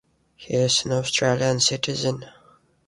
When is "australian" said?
0.93-1.59